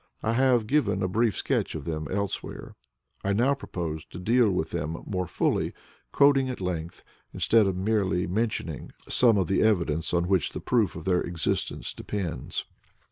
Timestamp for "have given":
0.33-1.03